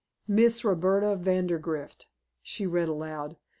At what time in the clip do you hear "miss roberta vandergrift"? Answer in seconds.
0.27-2.07